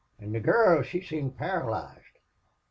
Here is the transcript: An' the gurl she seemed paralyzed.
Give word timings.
An' 0.17 0.31
the 0.31 0.39
gurl 0.39 0.81
she 0.81 0.99
seemed 0.99 1.37
paralyzed. 1.37 2.17